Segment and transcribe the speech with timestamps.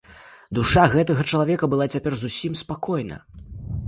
[0.59, 3.21] Душа гэтага чалавека была цяпер зусім спакойна.